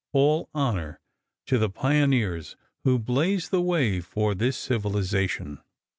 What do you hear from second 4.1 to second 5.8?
this civilization.